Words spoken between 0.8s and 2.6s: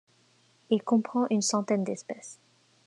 comprend une centaine d'espèces.